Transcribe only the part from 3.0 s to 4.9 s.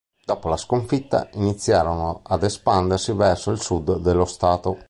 verso il sud dello stato.